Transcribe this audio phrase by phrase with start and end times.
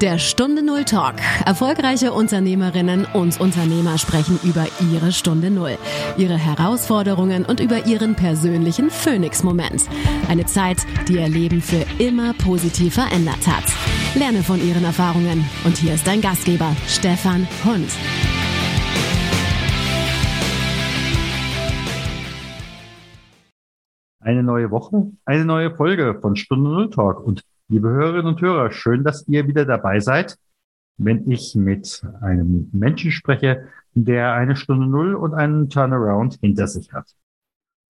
[0.00, 1.16] Der Stunde Null Talk.
[1.44, 5.76] Erfolgreiche Unternehmerinnen und Unternehmer sprechen über ihre Stunde Null,
[6.16, 9.90] ihre Herausforderungen und über ihren persönlichen Phoenix-Moment.
[10.26, 13.64] Eine Zeit, die ihr Leben für immer positiv verändert hat.
[14.14, 15.44] Lerne von ihren Erfahrungen.
[15.66, 17.90] Und hier ist dein Gastgeber, Stefan Hund.
[24.20, 27.22] Eine neue Woche, eine neue Folge von Stunde Null Talk.
[27.22, 30.36] Und Liebe Hörerinnen und Hörer, schön, dass ihr wieder dabei seid,
[30.96, 36.92] wenn ich mit einem Menschen spreche, der eine Stunde Null und einen Turnaround hinter sich
[36.92, 37.14] hat.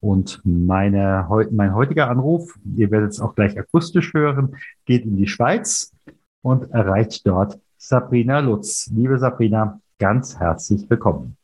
[0.00, 4.54] Und meine, mein heutiger Anruf, ihr werdet es auch gleich akustisch hören,
[4.84, 5.96] geht in die Schweiz
[6.42, 8.90] und erreicht dort Sabrina Lutz.
[8.94, 11.38] Liebe Sabrina, ganz herzlich willkommen.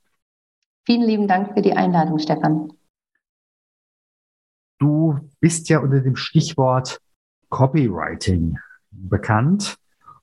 [0.85, 2.71] Vielen lieben Dank für die Einladung, Stefan.
[4.79, 7.01] Du bist ja unter dem Stichwort
[7.49, 8.59] Copywriting
[8.91, 9.77] bekannt.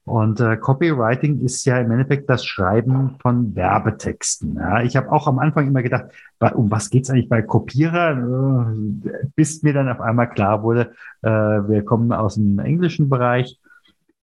[0.05, 4.55] Und äh, Copywriting ist ja im Endeffekt das Schreiben von Werbetexten.
[4.55, 4.83] Ja.
[4.83, 6.07] Ich habe auch am Anfang immer gedacht,
[6.55, 8.17] um was geht's eigentlich bei Kopierer?
[9.05, 13.59] Äh, bis mir dann auf einmal klar wurde, äh, wir kommen aus dem englischen Bereich.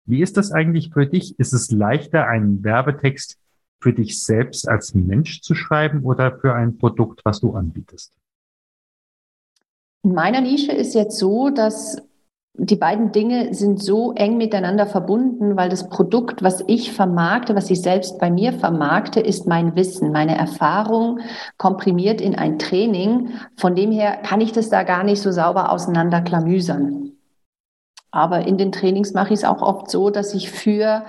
[0.05, 1.39] Wie ist das eigentlich für dich?
[1.39, 3.39] Ist es leichter, einen Werbetext
[3.81, 8.13] für dich selbst als Mensch zu schreiben oder für ein Produkt, was du anbietest?
[10.03, 12.01] In meiner Nische ist jetzt so, dass
[12.55, 17.71] die beiden Dinge sind so eng miteinander verbunden, weil das Produkt, was ich vermarkte, was
[17.71, 21.19] ich selbst bei mir vermarkte, ist mein Wissen, meine Erfahrung
[21.57, 23.31] komprimiert in ein Training.
[23.57, 27.13] Von dem her kann ich das da gar nicht so sauber auseinanderklamüsern.
[28.11, 31.05] Aber in den Trainings mache ich es auch oft so, dass ich für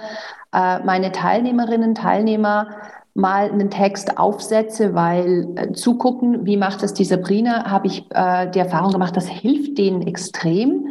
[0.54, 2.68] äh, meine Teilnehmerinnen, Teilnehmer
[3.14, 8.50] mal einen Text aufsetze, weil äh, zugucken, wie macht das die Sabrina, habe ich äh,
[8.50, 10.88] die Erfahrung gemacht, das hilft denen extrem.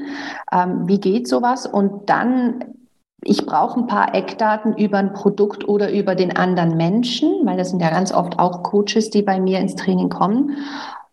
[0.51, 1.65] Ähm, wie geht sowas?
[1.65, 2.63] Und dann
[3.25, 7.69] ich brauche ein paar Eckdaten über ein Produkt oder über den anderen Menschen, weil das
[7.69, 10.57] sind ja ganz oft auch Coaches, die bei mir ins Training kommen.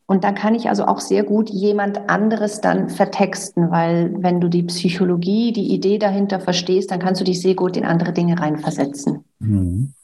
[0.06, 4.48] Und dann kann ich also auch sehr gut jemand anderes dann vertexten, weil wenn du
[4.48, 8.40] die Psychologie, die Idee dahinter verstehst, dann kannst du dich sehr gut in andere Dinge
[8.40, 9.24] reinversetzen.
[9.38, 9.94] Mhm.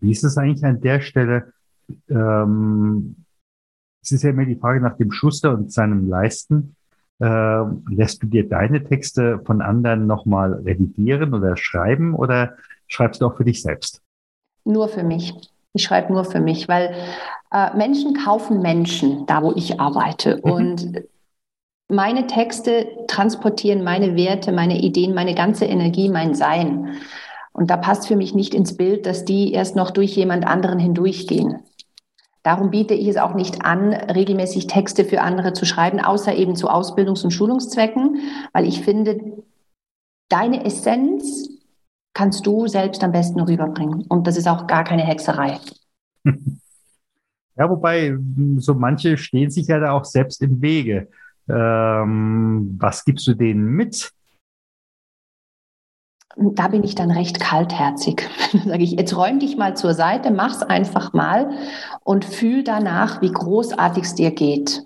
[0.00, 1.52] Wie ist es eigentlich an der Stelle?
[2.08, 3.16] Ähm,
[4.02, 6.76] es ist ja immer die Frage nach dem Schuster und seinem Leisten.
[7.20, 12.56] Äh, lässt du dir deine Texte von anderen nochmal revidieren oder schreiben oder
[12.88, 14.00] schreibst du auch für dich selbst?
[14.64, 15.34] Nur für mich.
[15.74, 16.94] Ich schreibe nur für mich, weil
[17.52, 20.40] äh, Menschen kaufen Menschen, da wo ich arbeite.
[20.42, 20.50] Mhm.
[20.50, 21.02] Und
[21.88, 26.96] meine Texte transportieren meine Werte, meine Ideen, meine ganze Energie, mein Sein.
[27.52, 30.78] Und da passt für mich nicht ins Bild, dass die erst noch durch jemand anderen
[30.78, 31.60] hindurchgehen.
[32.42, 36.56] Darum biete ich es auch nicht an, regelmäßig Texte für andere zu schreiben, außer eben
[36.56, 38.18] zu Ausbildungs- und Schulungszwecken,
[38.52, 39.42] weil ich finde,
[40.30, 41.50] deine Essenz
[42.14, 44.06] kannst du selbst am besten rüberbringen.
[44.08, 45.58] Und das ist auch gar keine Hexerei.
[47.56, 48.16] Ja, wobei
[48.56, 51.08] so manche stehen sich ja da auch selbst im Wege.
[51.46, 54.12] Ähm, was gibst du denen mit?
[56.40, 58.28] Da bin ich dann recht kaltherzig.
[58.66, 61.50] sage ich, jetzt räum dich mal zur Seite, mach's einfach mal
[62.02, 64.82] und fühl danach, wie großartig es dir geht.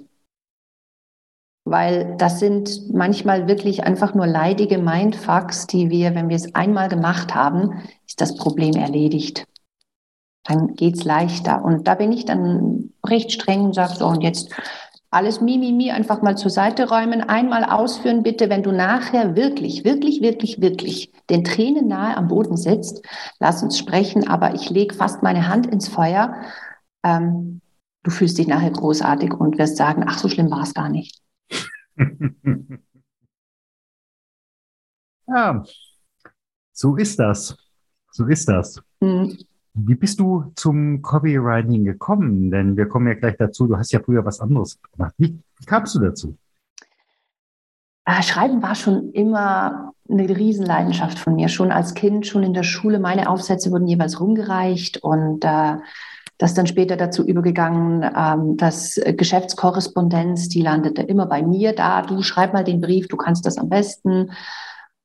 [1.65, 6.89] Weil das sind manchmal wirklich einfach nur leidige Mindfucks, die wir, wenn wir es einmal
[6.89, 9.47] gemacht haben, ist das Problem erledigt.
[10.43, 11.65] Dann geht's leichter.
[11.65, 14.55] Und da bin ich dann recht streng und sage so, und jetzt
[15.15, 20.21] alles Mimimi einfach mal zur Seite räumen, einmal ausführen bitte, wenn du nachher wirklich, wirklich,
[20.21, 23.07] wirklich, wirklich den Tränen nahe am Boden sitzt,
[23.39, 26.35] lass uns sprechen, aber ich lege fast meine Hand ins Feuer.
[27.03, 27.61] Ähm,
[28.03, 31.23] du fühlst dich nachher großartig und wirst sagen, ach, so schlimm war es gar nicht.
[35.29, 35.65] ja,
[36.73, 37.57] so ist das.
[38.11, 38.81] So ist das.
[39.01, 39.39] Mhm.
[39.75, 42.51] Wie bist du zum Copywriting gekommen?
[42.51, 43.67] Denn wir kommen ja gleich dazu.
[43.67, 45.15] Du hast ja früher was anderes gemacht.
[45.19, 46.37] Wie, kamst du dazu?
[48.05, 51.49] Ah, Schreiben war schon immer eine Riesenleidenschaft von mir.
[51.49, 53.01] Schon als Kind, schon in der Schule.
[53.01, 55.79] Meine Aufsätze wurden jeweils rumgereicht und äh,
[56.39, 62.03] das dann später dazu übergegangen, ähm, dass Geschäftskorrespondenz, die landete immer bei mir da.
[62.03, 64.31] Du schreib mal den Brief, du kannst das am besten.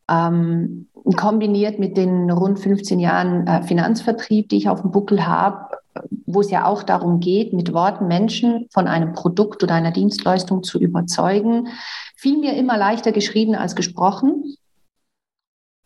[0.10, 5.78] Ähm, kombiniert mit den rund 15 Jahren äh, Finanzvertrieb, die ich auf dem Buckel habe,
[6.26, 10.64] wo es ja auch darum geht, mit Worten Menschen von einem Produkt oder einer Dienstleistung
[10.64, 11.68] zu überzeugen,
[12.16, 14.56] fiel mir immer leichter geschrieben als gesprochen.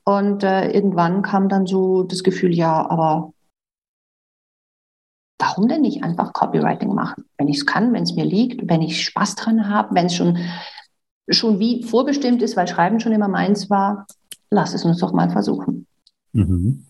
[0.05, 3.31] Und äh, irgendwann kam dann so das Gefühl, ja, aber
[5.39, 7.25] warum denn nicht einfach Copywriting machen?
[7.37, 10.15] Wenn ich es kann, wenn es mir liegt, wenn ich Spaß dran habe, wenn es
[10.15, 10.37] schon
[11.29, 14.07] schon wie vorbestimmt ist, weil Schreiben schon immer meins war,
[14.49, 15.87] lass es uns doch mal versuchen.
[16.33, 16.85] Mhm.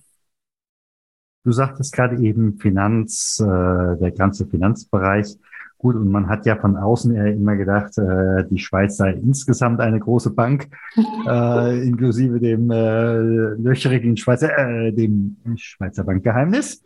[1.43, 5.37] Du sagtest gerade eben Finanz, äh, der ganze Finanzbereich.
[5.77, 9.81] Gut, und man hat ja von außen eher immer gedacht, äh, die Schweiz sei insgesamt
[9.81, 10.69] eine große Bank,
[11.27, 13.17] äh, inklusive dem äh,
[13.55, 16.81] löcherigen Schweizer, äh, dem Schweizer Bankgeheimnis.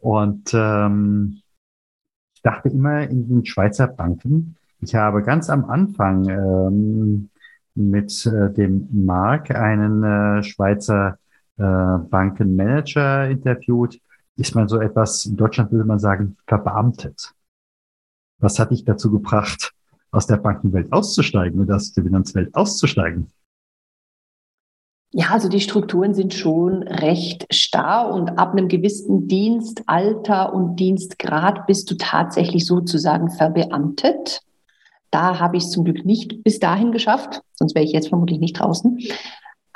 [0.00, 1.42] Und ähm,
[2.34, 7.30] ich dachte immer in den Schweizer Banken, ich habe ganz am Anfang ähm,
[7.74, 11.18] mit äh, dem Mark einen äh, Schweizer
[11.56, 14.00] äh, Bankenmanager interviewt.
[14.36, 17.32] Ist man so etwas, in Deutschland würde man sagen, verbeamtet.
[18.38, 19.72] Was hat dich dazu gebracht,
[20.10, 23.30] aus der Bankenwelt auszusteigen oder aus der Finanzwelt auszusteigen?
[25.16, 31.68] Ja, also die Strukturen sind schon recht starr und ab einem gewissen Dienstalter und Dienstgrad
[31.68, 34.40] bist du tatsächlich sozusagen verbeamtet.
[35.14, 38.40] Da habe ich es zum Glück nicht bis dahin geschafft, sonst wäre ich jetzt vermutlich
[38.40, 38.98] nicht draußen.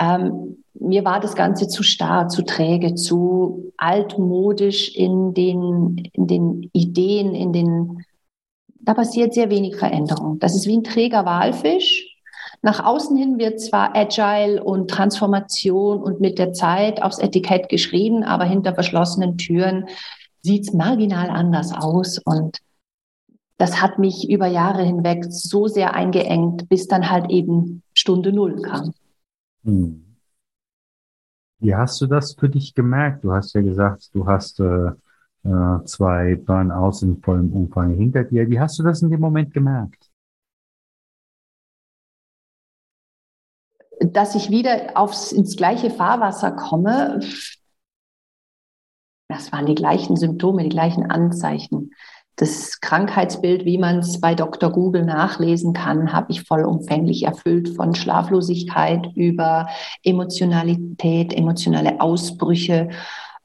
[0.00, 6.70] Ähm, mir war das Ganze zu starr, zu träge, zu altmodisch in den, in den
[6.73, 8.05] Ideen, in den,
[8.81, 10.40] da passiert sehr wenig Veränderung.
[10.40, 12.17] Das ist wie ein träger Walfisch.
[12.61, 18.25] Nach außen hin wird zwar Agile und Transformation und mit der Zeit aufs Etikett geschrieben,
[18.25, 19.85] aber hinter verschlossenen Türen
[20.43, 22.19] sieht es marginal anders aus.
[22.19, 22.58] Und
[23.59, 28.63] das hat mich über Jahre hinweg so sehr eingeengt, bis dann halt eben Stunde Null
[28.63, 28.95] kam.
[29.65, 30.17] Hm.
[31.59, 33.25] Wie hast du das für dich gemerkt?
[33.25, 34.93] Du hast ja gesagt, du hast äh,
[35.43, 38.49] äh, zwei Burnouts in vollem Umfang hinter dir.
[38.49, 40.09] Wie hast du das in dem Moment gemerkt?
[44.01, 47.19] Dass ich wieder aufs, ins gleiche Fahrwasser komme,
[49.29, 51.91] das waren die gleichen Symptome, die gleichen Anzeichen
[52.38, 54.70] das Krankheitsbild, wie man es bei Dr.
[54.70, 59.69] Google nachlesen kann, habe ich vollumfänglich erfüllt von Schlaflosigkeit über
[60.05, 62.90] Emotionalität, emotionale Ausbrüche,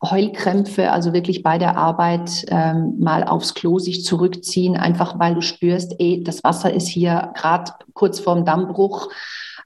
[0.03, 5.41] Heulkrämpfe, also wirklich bei der Arbeit ähm, mal aufs Klo sich zurückziehen, einfach weil du
[5.41, 9.09] spürst, eh, das Wasser ist hier gerade kurz vorm Dammbruch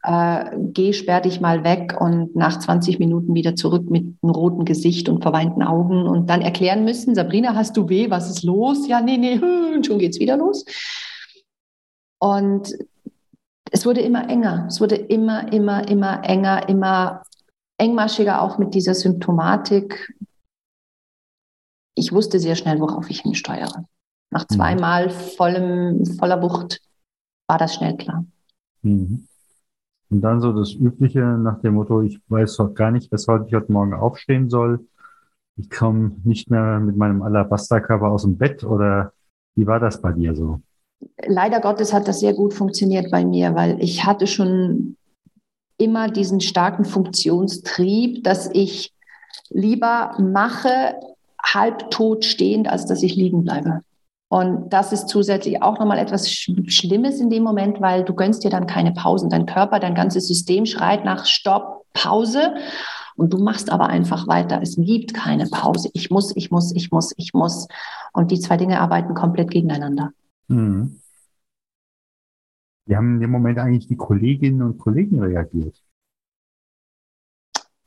[0.08, 4.64] äh, geh, sperr dich mal weg und nach 20 Minuten wieder zurück mit einem roten
[4.64, 8.88] Gesicht und verweinten Augen und dann erklären müssen, Sabrina, hast du weh, was ist los?
[8.88, 9.38] Ja, nee, nee,
[9.76, 10.64] und schon geht's wieder los.
[12.20, 12.74] Und
[13.70, 17.24] es wurde immer enger, es wurde immer, immer, immer enger, immer
[17.78, 20.16] engmaschiger auch mit dieser Symptomatik.
[21.96, 23.86] Ich wusste sehr schnell, worauf ich hinsteuere.
[24.32, 24.56] Nach mhm.
[24.56, 26.80] zweimal vollem, voller Wucht
[27.50, 28.26] war das schnell klar.
[28.84, 29.28] Mhm.
[30.10, 33.72] Und dann so das Übliche nach dem Motto, ich weiß gar nicht, weshalb ich heute
[33.72, 34.88] Morgen aufstehen soll.
[35.58, 39.12] Ich komme nicht mehr mit meinem Alabasterkörper aus dem Bett oder
[39.56, 40.62] wie war das bei dir so?
[41.26, 44.96] Leider Gottes hat das sehr gut funktioniert bei mir, weil ich hatte schon
[45.78, 48.94] immer diesen starken Funktionstrieb, dass ich
[49.50, 50.96] lieber mache,
[51.44, 53.82] halbtot stehend, als dass ich liegen bleibe.
[54.30, 58.50] Und das ist zusätzlich auch nochmal etwas Schlimmes in dem Moment, weil du gönnst dir
[58.50, 59.30] dann keine Pausen.
[59.30, 62.56] Dein Körper, dein ganzes System schreit nach Stopp, Pause.
[63.16, 64.62] Und du machst aber einfach weiter.
[64.62, 65.90] Es gibt keine Pause.
[65.94, 67.68] Ich muss, ich muss, ich muss, ich muss.
[68.14, 70.12] Und die zwei Dinge arbeiten komplett gegeneinander.
[70.50, 71.00] Mhm.
[72.86, 75.82] Wie haben in dem Moment eigentlich die Kolleginnen und Kollegen reagiert?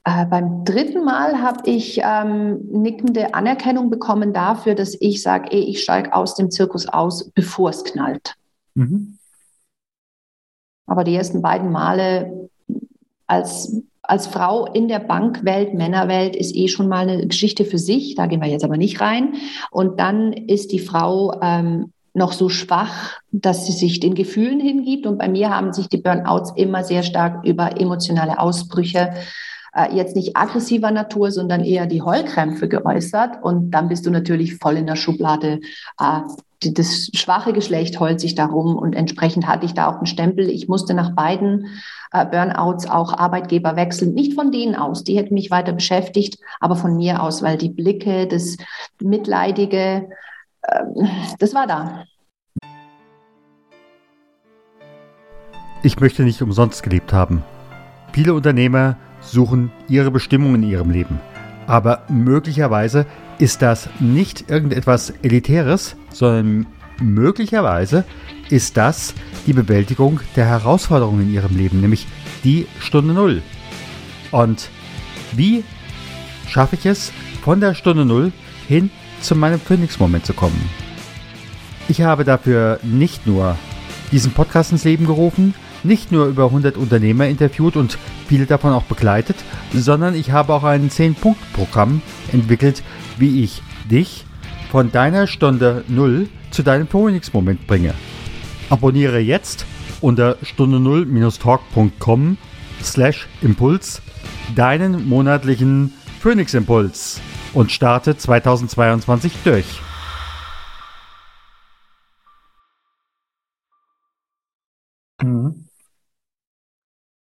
[0.05, 5.83] Äh, beim dritten Mal habe ich ähm, nickende Anerkennung bekommen dafür, dass ich sage, ich
[5.83, 8.35] steige aus dem Zirkus aus, bevor es knallt.
[8.75, 9.19] Mhm.
[10.87, 12.49] Aber die ersten beiden Male
[13.27, 18.15] als, als Frau in der Bankwelt, Männerwelt, ist eh schon mal eine Geschichte für sich.
[18.15, 19.35] Da gehen wir jetzt aber nicht rein.
[19.71, 25.07] Und dann ist die Frau ähm, noch so schwach, dass sie sich den Gefühlen hingibt.
[25.07, 29.50] Und bei mir haben sich die Burnouts immer sehr stark über emotionale Ausbrüche äh,
[29.93, 33.43] jetzt nicht aggressiver Natur, sondern eher die Heulkrämpfe geäußert.
[33.43, 35.61] Und dann bist du natürlich voll in der Schublade.
[36.01, 36.21] Äh,
[36.61, 40.51] das schwache Geschlecht heult sich darum und entsprechend hatte ich da auch einen Stempel.
[40.51, 41.69] Ich musste nach beiden
[42.13, 44.13] äh, Burnouts auch Arbeitgeber wechseln.
[44.13, 47.71] Nicht von denen aus, die hätten mich weiter beschäftigt, aber von mir aus, weil die
[47.71, 48.59] Blicke, das
[49.01, 50.11] Mitleidige,
[50.63, 50.85] äh,
[51.39, 52.05] das war da.
[55.83, 57.43] Ich möchte nicht umsonst gelebt haben.
[58.13, 61.21] Viele Unternehmer suchen ihre Bestimmung in ihrem Leben.
[61.67, 63.07] Aber möglicherweise
[63.39, 66.67] ist das nicht irgendetwas Elitäres, sondern
[67.01, 68.05] möglicherweise
[68.51, 69.15] ist das
[69.47, 72.07] die Bewältigung der Herausforderungen in ihrem Leben, nämlich
[72.45, 73.43] die Stunde Null.
[74.31, 74.69] Und
[75.33, 75.65] wie
[76.49, 77.13] schaffe ich es,
[77.43, 78.33] von der Stunde Null
[78.69, 80.61] hin zu meinem Phoenix-Moment zu kommen?
[81.89, 83.57] Ich habe dafür nicht nur
[84.13, 87.99] diesen Podcast ins Leben gerufen, nicht nur über 100 Unternehmer interviewt und
[88.31, 89.35] viele davon auch begleitet,
[89.73, 92.85] sondern ich habe auch ein 10-Punkt-Programm entwickelt,
[93.19, 93.61] wie ich
[93.91, 94.25] dich
[94.71, 97.93] von deiner Stunde Null zu deinem Phoenix-Moment bringe.
[98.69, 99.67] Abonniere jetzt
[100.01, 102.39] unter stunde null-talk.com
[102.81, 104.01] slash Impuls
[104.55, 107.21] deinen monatlichen Phoenix Impuls
[107.53, 109.81] und starte 2022 durch.
[115.21, 115.70] Mhm.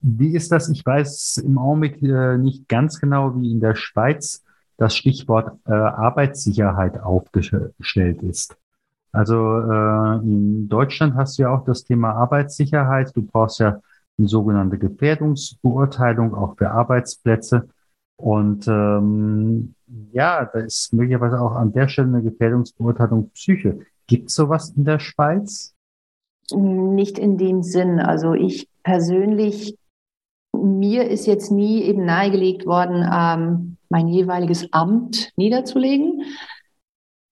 [0.07, 0.69] Wie ist das?
[0.69, 4.45] Ich weiß im Augenblick äh, nicht ganz genau, wie in der Schweiz
[4.77, 8.55] das Stichwort äh, Arbeitssicherheit aufgestellt ist.
[9.13, 13.17] Also äh, in Deutschland hast du ja auch das Thema Arbeitssicherheit.
[13.17, 13.81] Du brauchst ja
[14.19, 17.69] die sogenannte Gefährdungsbeurteilung auch für Arbeitsplätze.
[18.17, 19.75] Und ähm,
[20.13, 23.79] ja, da ist möglicherweise auch an der Stelle eine Gefährdungsbeurteilung Psyche.
[24.07, 25.75] Gibt es sowas in der Schweiz?
[26.53, 28.01] Nicht in dem Sinn.
[28.01, 29.79] Also ich persönlich,
[30.63, 36.23] mir ist jetzt nie eben nahegelegt worden, ähm, mein jeweiliges Amt niederzulegen.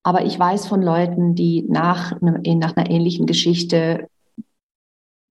[0.02, 4.08] Aber ich weiß von Leuten, die nach, nach einer ähnlichen Geschichte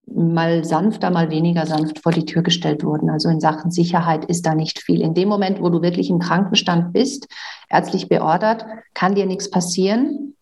[0.06, 3.10] mal sanfter, mal weniger sanft vor die Tür gestellt wurden.
[3.10, 5.00] Also in Sachen Sicherheit ist da nicht viel.
[5.00, 7.28] In dem Moment, wo du wirklich im Krankenstand bist,
[7.68, 10.34] ärztlich beordert, kann dir nichts passieren.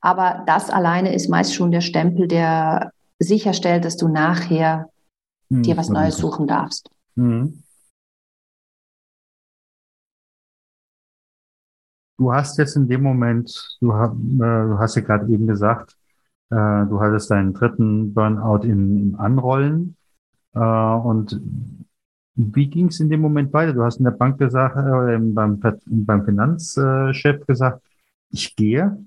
[0.00, 4.90] Aber das alleine ist meist schon der Stempel, der sicherstellt, dass du nachher
[5.50, 6.90] hm, dir was Neues suchen darfst.
[7.16, 7.62] Hm.
[12.18, 15.96] Du hast jetzt in dem Moment, du, äh, du hast ja gerade eben gesagt,
[16.50, 16.54] äh,
[16.86, 19.96] du hattest deinen dritten Burnout im, im Anrollen.
[20.54, 21.40] Äh, und
[22.34, 23.72] wie ging es in dem Moment weiter?
[23.72, 27.82] Du hast in der Bank gesagt, äh, beim, beim Finanzchef gesagt,
[28.30, 28.98] ich gehe.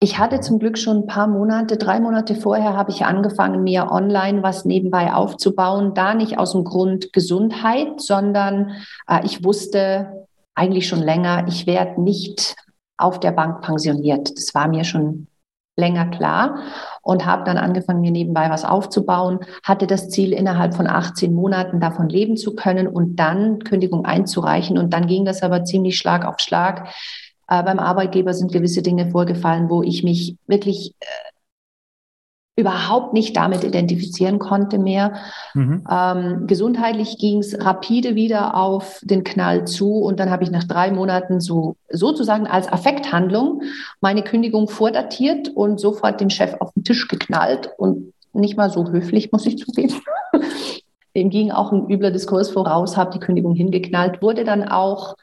[0.00, 3.90] Ich hatte zum Glück schon ein paar Monate, drei Monate vorher habe ich angefangen, mir
[3.90, 5.92] online was nebenbei aufzubauen.
[5.94, 8.76] Da nicht aus dem Grund Gesundheit, sondern
[9.08, 12.56] äh, ich wusste, eigentlich schon länger, ich werde nicht
[12.96, 14.36] auf der Bank pensioniert.
[14.36, 15.28] Das war mir schon
[15.76, 16.58] länger klar
[17.02, 21.80] und habe dann angefangen, mir nebenbei was aufzubauen, hatte das Ziel, innerhalb von 18 Monaten
[21.80, 24.76] davon leben zu können und dann Kündigung einzureichen.
[24.76, 26.88] Und dann ging das aber ziemlich Schlag auf Schlag.
[27.48, 31.06] Äh, beim Arbeitgeber sind gewisse Dinge vorgefallen, wo ich mich wirklich äh,
[32.58, 35.14] überhaupt nicht damit identifizieren konnte mehr.
[35.54, 35.84] Mhm.
[35.88, 40.64] Ähm, gesundheitlich ging es rapide wieder auf den Knall zu und dann habe ich nach
[40.64, 43.62] drei Monaten so sozusagen als Affekthandlung
[44.00, 48.88] meine Kündigung vordatiert und sofort dem Chef auf den Tisch geknallt und nicht mal so
[48.90, 49.94] höflich, muss ich zugeben.
[51.14, 55.16] Dem ging auch ein übler Diskurs voraus, habe die Kündigung hingeknallt, wurde dann auch,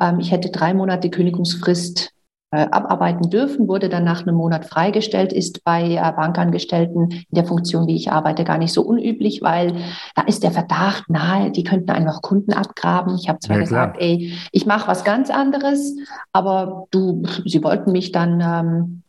[0.00, 2.12] ähm, ich hätte drei Monate Kündigungsfrist
[2.50, 7.44] äh, abarbeiten dürfen, wurde dann nach einem Monat freigestellt, ist bei äh, Bankangestellten in der
[7.44, 9.76] Funktion, wie ich arbeite, gar nicht so unüblich, weil
[10.14, 13.16] da ist der Verdacht nahe, die könnten einfach Kunden abgraben.
[13.16, 15.94] Ich habe zwar ja, gesagt, ey, ich mache was ganz anderes,
[16.32, 19.02] aber du, sie wollten mich dann ähm,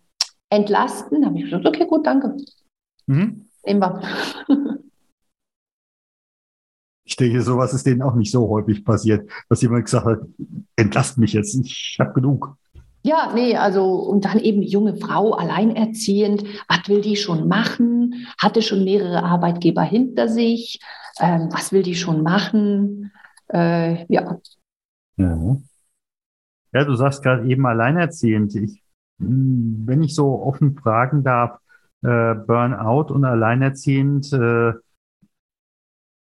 [0.50, 1.22] entlasten.
[1.22, 2.36] Da habe ich gesagt, okay, gut, danke.
[3.08, 3.46] Mhm.
[3.65, 4.01] Nehmen wir.
[7.10, 10.20] Ich denke, sowas ist denen auch nicht so häufig passiert, dass jemand gesagt hat,
[10.75, 12.56] entlast mich jetzt, ich habe genug.
[13.01, 16.44] Ja, nee, also und dann eben junge Frau, alleinerziehend.
[16.68, 18.28] Was will die schon machen?
[18.39, 20.82] Hatte schon mehrere Arbeitgeber hinter sich.
[21.20, 23.12] Ähm, was will die schon machen?
[23.51, 24.38] Äh, ja.
[25.18, 25.58] ja.
[26.72, 28.54] Ja, du sagst gerade eben alleinerziehend.
[28.54, 28.84] Ich,
[29.18, 31.58] wenn ich so offen fragen darf,
[32.04, 34.74] äh, Burnout und alleinerziehend, äh,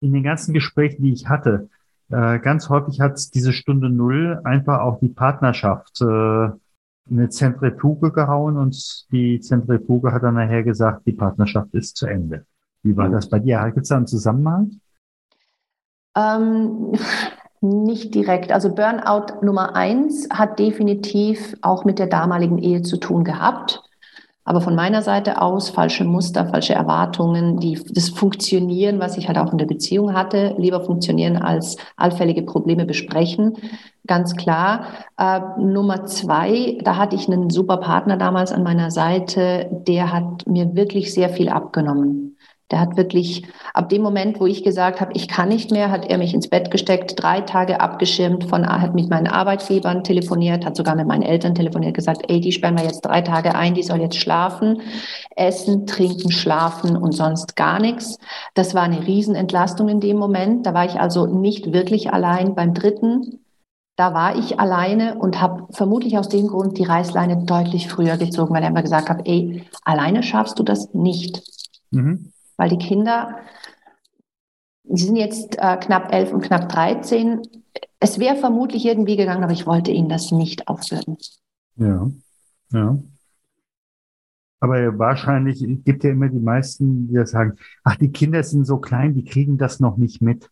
[0.04, 1.70] in den ganzen Gesprächen, die ich hatte,
[2.12, 6.50] äh, ganz häufig hat diese Stunde Null einfach auch die Partnerschaft äh,
[7.10, 12.46] eine Zentrifuge gehauen und die Zentrifuge hat dann nachher gesagt, die Partnerschaft ist zu Ende.
[12.84, 13.64] Wie war das bei dir?
[13.66, 14.80] Gibt es da einen Zusammenhang?
[16.16, 16.94] Ähm,
[17.62, 18.52] nicht direkt.
[18.52, 23.82] Also Burnout Nummer eins hat definitiv auch mit der damaligen Ehe zu tun gehabt.
[24.46, 29.38] Aber von meiner Seite aus falsche Muster, falsche Erwartungen, die, das Funktionieren, was ich halt
[29.38, 33.54] auch in der Beziehung hatte, lieber funktionieren als allfällige Probleme besprechen.
[34.06, 34.88] Ganz klar.
[35.18, 40.46] Äh, Nummer zwei, da hatte ich einen super Partner damals an meiner Seite, der hat
[40.46, 42.33] mir wirklich sehr viel abgenommen.
[42.72, 46.10] Der hat wirklich, ab dem Moment, wo ich gesagt habe, ich kann nicht mehr, hat
[46.10, 50.76] er mich ins Bett gesteckt, drei Tage abgeschirmt, von, hat mit meinen Arbeitgebern telefoniert, hat
[50.76, 53.84] sogar mit meinen Eltern telefoniert, gesagt, ey, die sperren wir jetzt drei Tage ein, die
[53.84, 54.82] soll jetzt schlafen,
[55.36, 58.18] essen, trinken, schlafen und sonst gar nichts.
[58.54, 60.66] Das war eine Riesenentlastung in dem Moment.
[60.66, 62.56] Da war ich also nicht wirklich allein.
[62.56, 63.46] Beim dritten,
[63.98, 68.54] da war ich alleine und habe vermutlich aus dem Grund die Reißleine deutlich früher gezogen,
[68.54, 71.44] weil er immer gesagt hat, ey, alleine schaffst du das nicht.
[71.92, 73.40] Mhm weil die Kinder
[74.86, 77.42] Sie sind jetzt äh, knapp elf und knapp 13.
[78.00, 81.18] Es wäre vermutlich irgendwie gegangen, aber ich wollte Ihnen das nicht aufbürden.
[81.78, 82.12] Ja,
[82.72, 82.98] ja.
[84.60, 89.14] Aber wahrscheinlich gibt ja immer die meisten, die sagen, ach, die Kinder sind so klein,
[89.14, 90.50] die kriegen das noch nicht mit.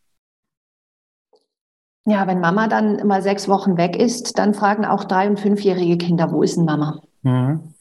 [2.06, 5.98] Ja, wenn Mama dann mal sechs Wochen weg ist, dann fragen auch drei- und fünfjährige
[5.98, 7.02] Kinder, wo ist denn Mama?
[7.22, 7.74] Mhm.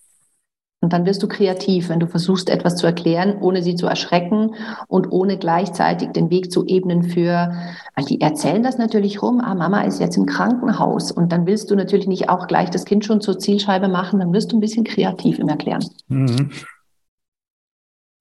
[0.82, 4.54] Und dann wirst du kreativ, wenn du versuchst, etwas zu erklären, ohne sie zu erschrecken
[4.88, 7.52] und ohne gleichzeitig den Weg zu ebnen für,
[7.94, 11.12] weil die erzählen das natürlich rum, ah, Mama ist jetzt im Krankenhaus.
[11.12, 14.32] Und dann willst du natürlich nicht auch gleich das Kind schon zur Zielscheibe machen, dann
[14.32, 15.84] wirst du ein bisschen kreativ im Erklären.
[16.08, 16.50] Mhm.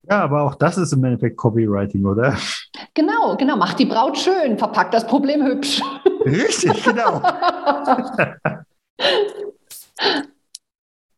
[0.02, 2.36] Ja, aber auch das ist im Endeffekt Copywriting, oder?
[2.92, 3.56] Genau, genau.
[3.56, 5.80] Mach die Braut schön, verpackt das Problem hübsch.
[6.26, 7.22] Richtig, genau.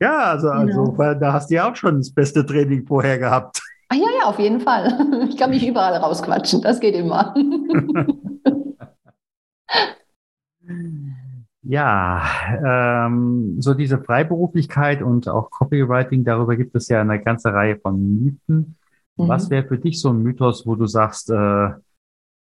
[0.02, 1.14] Ja, also, also genau.
[1.14, 3.62] da hast du ja auch schon das beste Training vorher gehabt.
[3.88, 4.99] Ah, ja, ja, auf jeden Fall.
[5.28, 7.32] Ich kann mich überall rausquatschen, das geht immer.
[11.62, 17.76] ja, ähm, so diese Freiberuflichkeit und auch Copywriting, darüber gibt es ja eine ganze Reihe
[17.76, 18.75] von Mythen.
[19.16, 19.28] Mhm.
[19.28, 21.68] Was wäre für dich so ein Mythos, wo du sagst, äh,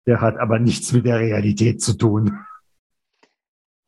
[0.06, 2.36] der hat aber nichts mit der Realität zu tun?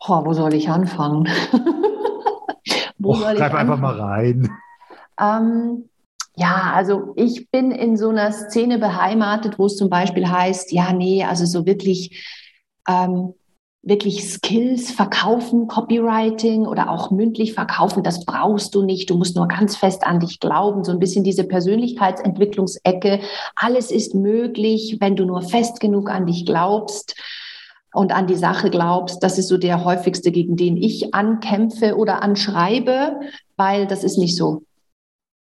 [0.06, 1.28] Oh, wo soll ich anfangen?
[2.98, 4.50] Wo Och, ich einfach mal rein.
[5.20, 5.88] Ähm,
[6.36, 10.92] ja, also ich bin in so einer Szene beheimatet, wo es zum Beispiel heißt, ja,
[10.92, 12.22] nee, also so wirklich,
[12.86, 13.34] ähm,
[13.82, 19.08] wirklich Skills verkaufen, Copywriting oder auch mündlich verkaufen, das brauchst du nicht.
[19.08, 20.82] Du musst nur ganz fest an dich glauben.
[20.82, 23.20] So ein bisschen diese Persönlichkeitsentwicklungsecke.
[23.54, 27.14] Alles ist möglich, wenn du nur fest genug an dich glaubst
[27.96, 32.22] und an die Sache glaubst, das ist so der häufigste, gegen den ich ankämpfe oder
[32.22, 33.18] anschreibe,
[33.56, 34.64] weil das ist nicht so.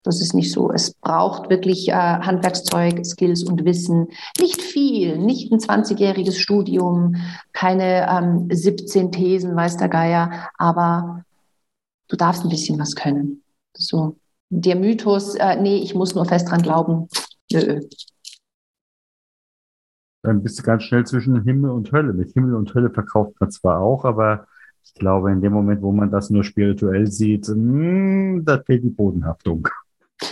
[0.03, 0.69] Das ist nicht so.
[0.71, 4.09] Es braucht wirklich äh, Handwerkszeug, Skills und Wissen.
[4.39, 7.15] Nicht viel, nicht ein 20-jähriges Studium,
[7.53, 11.23] keine ähm, 17 Thesen, weiß der Geier, aber
[12.09, 13.41] du darfst ein bisschen was können.
[13.75, 14.17] So.
[14.49, 17.07] Der Mythos, äh, nee, ich muss nur fest dran glauben.
[17.51, 17.79] Nö
[20.23, 22.13] dann bist du ganz schnell zwischen Himmel und Hölle.
[22.13, 24.47] Mit Himmel und Hölle verkauft man zwar auch, aber
[24.83, 28.83] ich glaube, in dem Moment, wo man das nur spirituell sieht, mh, hm, da fehlt
[28.83, 29.67] die Bodenhaftung.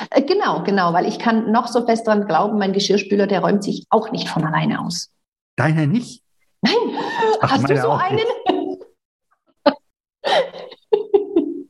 [0.10, 3.63] Äh, genau, genau, weil ich kann noch so fest dran glauben, mein Geschirrspüler, der räumt
[3.63, 5.12] sich auch nicht von alleine aus.
[5.58, 6.23] Deiner nicht?
[6.62, 6.73] Nein.
[7.41, 8.19] Ach, Hast du so einen?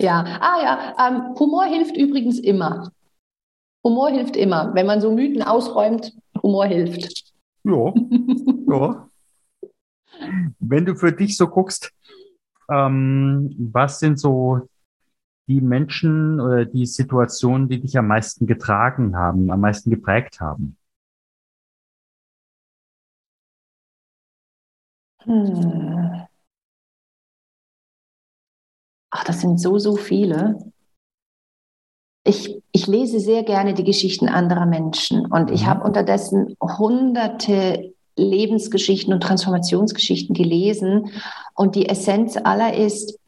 [0.00, 2.90] ja, ah ja, ähm, Humor hilft übrigens immer.
[3.84, 4.74] Humor hilft immer.
[4.74, 7.25] Wenn man so Mythen ausräumt, Humor hilft.
[7.66, 7.92] Ja,
[8.68, 9.08] ja.
[10.58, 11.92] Wenn du für dich so guckst,
[12.70, 14.68] ähm, was sind so
[15.48, 20.76] die Menschen oder die Situationen, die dich am meisten getragen haben, am meisten geprägt haben?
[25.24, 26.26] Hm.
[29.10, 30.72] Ach, das sind so, so viele.
[32.26, 35.66] Ich, ich lese sehr gerne die Geschichten anderer Menschen und ich mhm.
[35.66, 41.10] habe unterdessen hunderte Lebensgeschichten und Transformationsgeschichten gelesen.
[41.54, 43.18] Und die Essenz aller ist,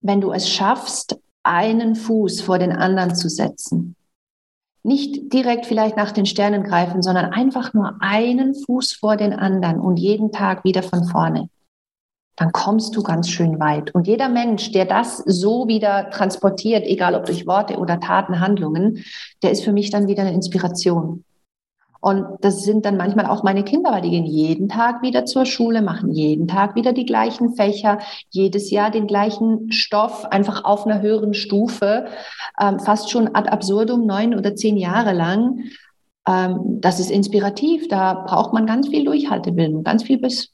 [0.00, 3.96] wenn du es schaffst, einen Fuß vor den anderen zu setzen,
[4.82, 9.80] nicht direkt vielleicht nach den Sternen greifen, sondern einfach nur einen Fuß vor den anderen
[9.80, 11.48] und jeden Tag wieder von vorne
[12.36, 13.94] dann kommst du ganz schön weit.
[13.94, 19.04] Und jeder Mensch, der das so wieder transportiert, egal ob durch Worte oder Taten, Handlungen,
[19.42, 21.24] der ist für mich dann wieder eine Inspiration.
[22.04, 25.46] Und das sind dann manchmal auch meine Kinder, weil die gehen jeden Tag wieder zur
[25.46, 30.84] Schule, machen jeden Tag wieder die gleichen Fächer, jedes Jahr den gleichen Stoff, einfach auf
[30.84, 32.04] einer höheren Stufe,
[32.60, 35.60] ähm, fast schon ad absurdum, neun oder zehn Jahre lang.
[36.28, 40.53] Ähm, das ist inspirativ, da braucht man ganz viel Durchhaltewillen, ganz viel Biss.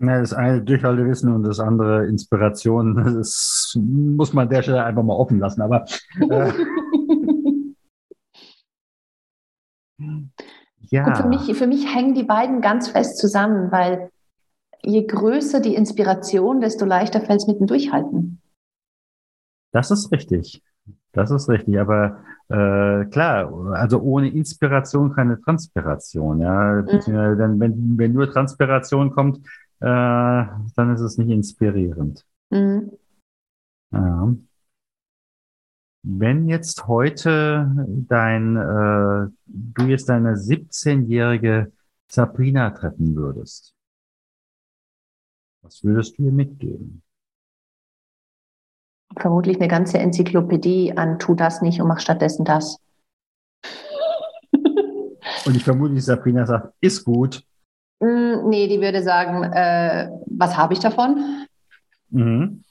[0.00, 2.94] Ja, das eine Durchhaltewissen und das andere Inspiration.
[3.18, 5.60] Das muss man an der Stelle einfach mal offen lassen.
[5.60, 5.84] Aber
[6.30, 6.52] äh,
[10.90, 11.06] ja.
[11.06, 14.10] Und für mich, für mich hängen die beiden ganz fest zusammen, weil
[14.82, 18.40] je größer die Inspiration, desto leichter fällt es mit dem Durchhalten.
[19.72, 20.62] Das ist richtig.
[21.12, 21.78] Das ist richtig.
[21.80, 26.40] Aber äh, klar, also ohne Inspiration keine Transpiration.
[26.40, 27.60] Ja, mhm.
[27.60, 29.40] Wenn, wenn nur Transpiration kommt,
[29.80, 32.24] äh, dann ist es nicht inspirierend.
[32.50, 32.92] Mhm.
[33.92, 34.34] Ja.
[36.02, 41.72] Wenn jetzt heute dein, äh, du jetzt deine 17-jährige
[42.10, 43.74] Sabrina treffen würdest,
[45.62, 47.02] was würdest du ihr mitgeben?
[49.16, 52.78] Vermutlich eine ganze Enzyklopädie an tu das nicht und mach stattdessen das.
[55.44, 57.42] Und ich vermute, Sabrina sagt, ist gut.
[58.00, 61.46] Mm, nee, die würde sagen, äh, was habe ich davon?
[62.10, 62.62] Mhm.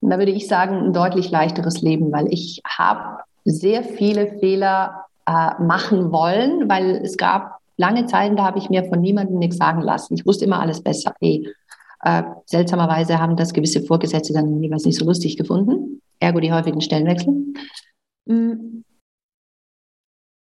[0.00, 5.62] Da würde ich sagen, ein deutlich leichteres Leben, weil ich habe sehr viele Fehler äh,
[5.62, 9.80] machen wollen, weil es gab lange Zeiten, da habe ich mir von niemandem nichts sagen
[9.80, 10.14] lassen.
[10.14, 11.14] Ich wusste immer alles besser.
[11.20, 11.48] Hey,
[12.02, 16.00] äh, seltsamerweise haben das gewisse Vorgesetzte dann jeweils nicht so lustig gefunden.
[16.20, 17.34] Ergo die häufigen Stellenwechsel.
[18.26, 18.84] Mm.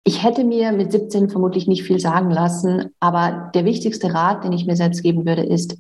[0.09, 4.53] Ich hätte mir mit 17 vermutlich nicht viel sagen lassen, aber der wichtigste Rat, den
[4.53, 5.79] ich mir selbst geben würde, ist,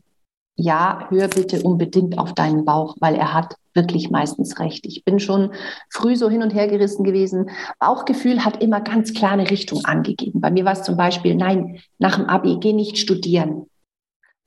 [0.57, 4.85] ja, hör bitte unbedingt auf deinen Bauch, weil er hat wirklich meistens recht.
[4.85, 5.53] Ich bin schon
[5.91, 7.51] früh so hin und her gerissen gewesen.
[7.79, 10.41] Bauchgefühl hat immer ganz klar eine Richtung angegeben.
[10.41, 13.67] Bei mir war es zum Beispiel, nein, nach dem Abi, geh nicht studieren.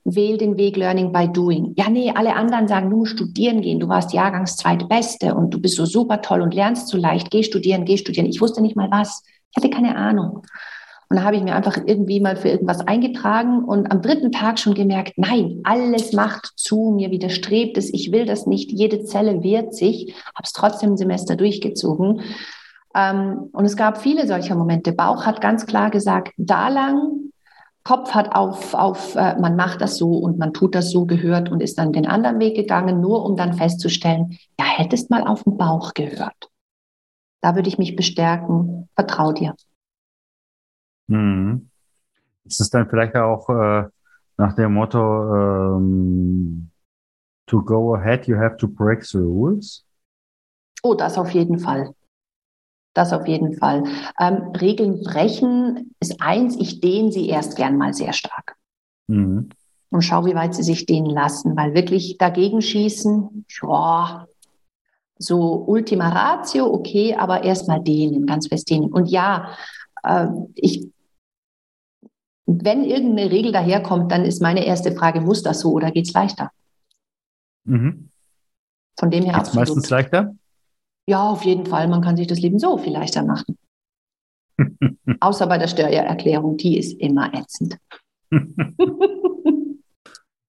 [0.03, 1.73] Wähl den Weg Learning by Doing.
[1.77, 3.79] Ja, nee, alle anderen sagen, musst studieren gehen.
[3.79, 7.31] Du warst Jahrgangs zweitbeste und du bist so super toll und lernst so leicht.
[7.31, 8.27] Geh studieren, geh studieren.
[8.27, 9.23] Ich wusste nicht mal was.
[9.51, 10.43] Ich hatte keine Ahnung.
[11.09, 14.59] Und da habe ich mir einfach irgendwie mal für irgendwas eingetragen und am dritten Tag
[14.59, 19.41] schon gemerkt, nein, alles macht zu, mir widerstrebt es, ich will das nicht, jede Zelle
[19.41, 22.21] wehrt sich, habe es trotzdem im Semester durchgezogen.
[22.93, 24.91] Ähm, und es gab viele solcher Momente.
[24.91, 27.31] Bauch hat ganz klar gesagt, da lang,
[27.83, 31.49] Kopf hat auf, auf äh, man macht das so und man tut das so gehört
[31.49, 35.43] und ist dann den anderen Weg gegangen, nur um dann festzustellen, ja, hättest mal auf
[35.43, 36.48] den Bauch gehört.
[37.41, 39.56] Da würde ich mich bestärken, vertrau dir.
[41.08, 41.69] Hm.
[42.45, 43.88] Ist es dann vielleicht auch äh,
[44.38, 46.71] nach dem Motto, ähm,
[47.45, 49.86] to go ahead, you have to break the rules?
[50.84, 51.93] Oh, das auf jeden Fall.
[52.93, 53.84] Das auf jeden Fall.
[54.19, 58.56] Ähm, Regeln brechen ist eins, ich dehne sie erst gern mal sehr stark.
[59.08, 59.49] Mhm.
[59.91, 64.28] Und schau, wie weit sie sich dehnen lassen, weil wirklich dagegen schießen, ja,
[65.19, 68.91] so Ultima Ratio, okay, aber erstmal dehnen, ganz fest dehnen.
[68.91, 69.55] Und ja,
[70.03, 70.88] äh, ich
[72.51, 76.13] wenn irgendeine Regel daherkommt, dann ist meine erste Frage, muss das so oder geht es
[76.13, 76.49] leichter?
[77.65, 78.10] Mhm.
[78.99, 79.67] Von dem her geht's absolut.
[79.67, 80.36] meistens leichter?
[81.08, 81.88] Ja, auf jeden Fall.
[81.88, 83.58] Man kann sich das Leben so viel leichter machen.
[85.19, 87.77] Außer bei der Steuererklärung, die ist immer ätzend.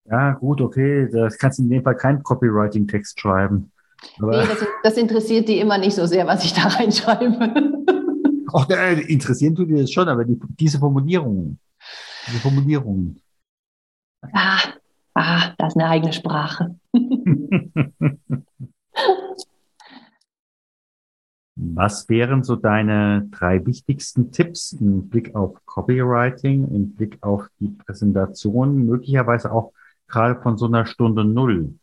[0.04, 1.08] ja, gut, okay.
[1.10, 3.72] Das kannst du in dem Fall keinen Copywriting-Text schreiben.
[4.18, 7.84] Nee, das, das, interessiert die immer nicht so sehr, was ich da reinschreibe.
[8.52, 11.58] Ach, äh, interessieren tut dir das schon, aber die, diese Formulierungen
[12.26, 13.20] diese Formulierungen.
[14.32, 14.74] Ah,
[15.14, 16.76] ah, das ist eine eigene Sprache.
[21.62, 27.68] Was wären so deine drei wichtigsten Tipps im Blick auf Copywriting, im Blick auf die
[27.68, 29.72] Präsentation, möglicherweise auch
[30.08, 31.74] gerade von so einer Stunde Null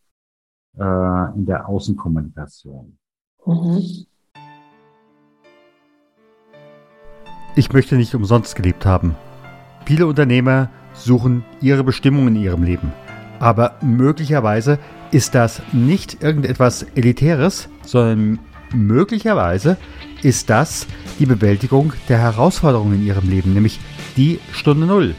[0.76, 2.98] in der Außenkommunikation?
[3.46, 4.06] Mhm.
[7.56, 9.16] Ich möchte nicht umsonst gelebt haben.
[9.86, 12.94] Viele Unternehmer suchen ihre Bestimmung in ihrem Leben.
[13.40, 14.80] Aber möglicherweise
[15.12, 18.40] ist das nicht irgendetwas Elitäres, sondern
[18.74, 19.78] möglicherweise
[20.22, 20.88] ist das
[21.20, 23.80] die Bewältigung der Herausforderungen in ihrem Leben, nämlich
[24.18, 25.16] die Stunde Null.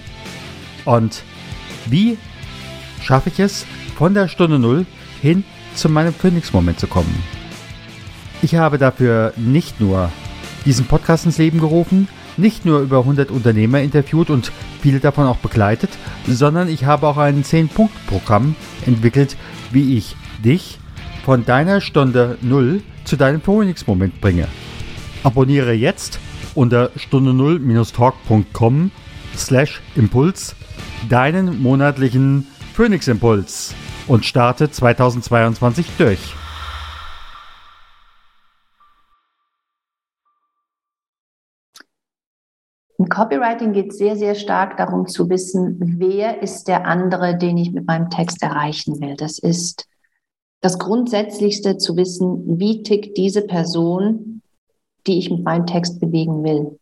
[0.85, 1.23] Und
[1.87, 2.19] wie
[3.01, 4.87] schaffe ich es, von der Stunde Null
[5.21, 7.23] hin zu meinem Phoenix-Moment zu kommen?
[8.43, 10.11] Ich habe dafür nicht nur
[10.65, 15.39] diesen Podcast ins Leben gerufen, nicht nur über 100 Unternehmer interviewt und viele davon auch
[15.39, 15.91] begleitet,
[16.27, 18.55] sondern ich habe auch ein 10-Punkt-Programm
[18.87, 19.37] entwickelt,
[19.73, 20.79] wie ich dich
[21.25, 24.47] von deiner Stunde 0 zu deinem Phoenix-Moment bringe.
[25.25, 26.21] Abonniere jetzt
[26.55, 28.91] unter stunde 0-talk.com
[29.37, 30.55] slash Impuls
[31.09, 33.75] deinen monatlichen Phoenix-Impuls
[34.09, 36.35] und starte 2022 durch.
[42.99, 47.57] Im Copywriting geht es sehr, sehr stark darum zu wissen, wer ist der andere, den
[47.57, 49.15] ich mit meinem Text erreichen will.
[49.15, 49.87] Das ist
[50.61, 54.43] das Grundsätzlichste zu wissen, wie tickt diese Person,
[55.07, 56.79] die ich mit meinem Text bewegen will.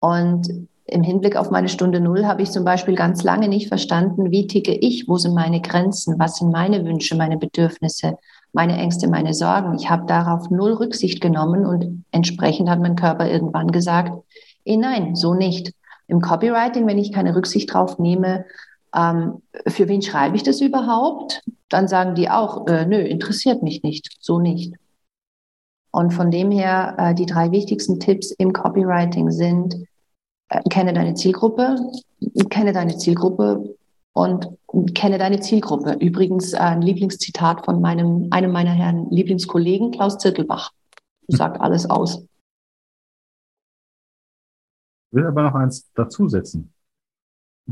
[0.00, 4.30] Und im Hinblick auf meine Stunde Null habe ich zum Beispiel ganz lange nicht verstanden,
[4.30, 8.18] wie ticke ich, wo sind meine Grenzen, was sind meine Wünsche, meine Bedürfnisse,
[8.52, 9.76] meine Ängste, meine Sorgen.
[9.76, 14.12] Ich habe darauf null Rücksicht genommen und entsprechend hat mein Körper irgendwann gesagt,
[14.64, 15.72] Eh nein, so nicht.
[16.06, 18.44] Im Copywriting, wenn ich keine Rücksicht drauf nehme,
[18.94, 21.42] ähm, für wen schreibe ich das überhaupt?
[21.68, 24.74] Dann sagen die auch, äh, nö, interessiert mich nicht, so nicht.
[25.92, 29.76] Und von dem her, äh, die drei wichtigsten Tipps im Copywriting sind,
[30.70, 31.76] kenne deine Zielgruppe,
[32.48, 33.76] kenne deine Zielgruppe
[34.12, 34.48] und
[34.94, 35.96] kenne deine Zielgruppe.
[36.00, 40.72] Übrigens ein Lieblingszitat von meinem, einem meiner Herren Lieblingskollegen, Klaus Zirkelbach.
[41.28, 42.26] Sagt alles aus.
[45.12, 46.72] will aber noch eins dazusetzen.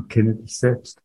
[0.09, 1.01] Kenne dich selbst.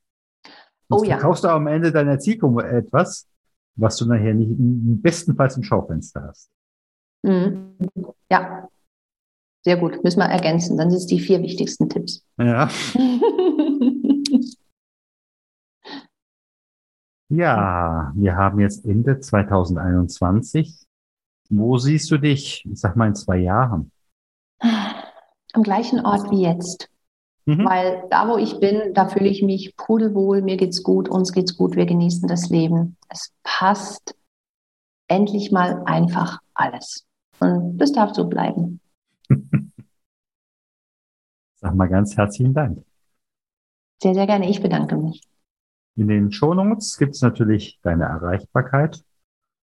[0.90, 1.18] Sonst Oh ja.
[1.18, 3.28] verkaufst du am Ende deiner Zielgruppe etwas,
[3.76, 6.50] was du nachher nicht, im bestenfalls im Schaufenster hast.
[7.24, 7.78] Mhm.
[8.30, 8.68] Ja,
[9.64, 10.04] sehr gut.
[10.04, 10.78] Müssen wir ergänzen.
[10.78, 12.24] Dann sind es die vier wichtigsten Tipps.
[12.38, 12.70] Ja.
[17.36, 20.86] Ja, wir haben jetzt Ende 2021.
[21.50, 23.92] Wo siehst du dich, ich sag mal, in zwei Jahren?
[24.60, 26.90] Am gleichen Ort wie jetzt.
[27.46, 27.66] Mhm.
[27.66, 31.58] Weil da, wo ich bin, da fühle ich mich pudelwohl, mir geht's gut, uns geht's
[31.58, 32.98] gut, wir genießen das Leben.
[33.10, 34.16] Es passt
[35.08, 37.06] endlich mal einfach alles.
[37.40, 38.80] Und das darf so bleiben.
[41.56, 42.84] Sag mal ganz herzlichen Dank.
[44.02, 44.50] Sehr, sehr gerne.
[44.50, 45.22] Ich bedanke mich.
[45.96, 49.04] In den Shownotes gibt es natürlich deine Erreichbarkeit.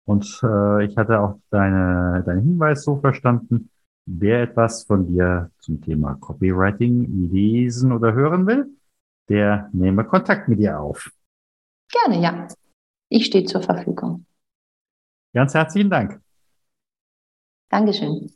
[0.05, 3.69] Und äh, ich hatte auch deine, deinen Hinweis so verstanden,
[4.05, 8.67] wer etwas von dir zum Thema Copywriting lesen oder hören will,
[9.29, 11.11] der nehme Kontakt mit dir auf.
[11.89, 12.47] Gerne, ja.
[13.09, 14.25] Ich stehe zur Verfügung.
[15.33, 16.21] Ganz herzlichen Dank.
[17.69, 18.31] Dankeschön.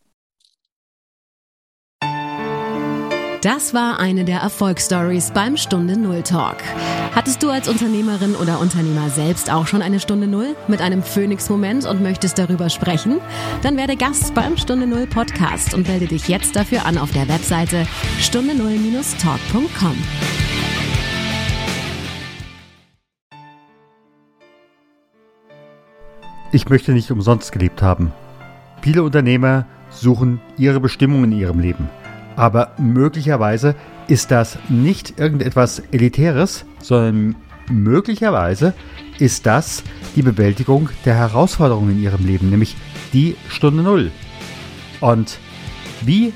[3.45, 6.55] Das war eine der Erfolgsstories beim Stunde Null Talk.
[7.13, 11.85] Hattest du als Unternehmerin oder Unternehmer selbst auch schon eine Stunde Null mit einem Phoenix-Moment
[11.85, 13.21] und möchtest darüber sprechen?
[13.61, 17.27] Dann werde Gast beim Stunde Null Podcast und melde dich jetzt dafür an auf der
[17.27, 17.85] Webseite
[18.19, 19.95] stunde null-talk.com.
[26.51, 28.11] Ich möchte nicht umsonst gelebt haben.
[28.81, 31.87] Viele Unternehmer suchen ihre Bestimmung in ihrem Leben.
[32.35, 33.75] Aber möglicherweise
[34.07, 37.35] ist das nicht irgendetwas Elitäres, sondern
[37.69, 38.73] möglicherweise
[39.19, 39.83] ist das
[40.15, 42.75] die Bewältigung der Herausforderungen in ihrem Leben, nämlich
[43.13, 44.11] die Stunde Null.
[44.99, 45.39] Und
[46.01, 46.33] wie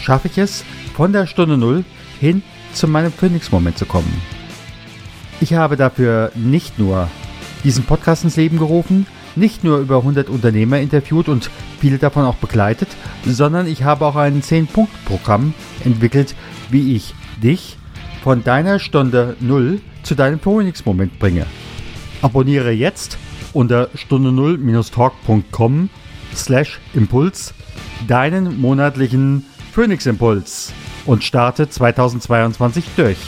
[0.00, 1.84] schaffe ich es, von der Stunde Null
[2.20, 4.12] hin zu meinem Phoenix-Moment zu kommen?
[5.40, 7.08] Ich habe dafür nicht nur
[7.64, 9.06] diesen Podcast ins Leben gerufen,
[9.38, 12.88] nicht nur über 100 Unternehmer interviewt und viele davon auch begleitet,
[13.24, 16.34] sondern ich habe auch ein 10-Punkt-Programm entwickelt,
[16.70, 17.76] wie ich dich
[18.22, 21.46] von deiner Stunde Null zu deinem Phoenix-Moment bringe.
[22.22, 23.18] Abonniere jetzt
[23.52, 25.90] unter stunde null-talk.com
[26.34, 27.54] slash Impuls
[28.06, 30.72] deinen monatlichen Phoenix-Impuls
[31.06, 33.18] und starte 2022 durch.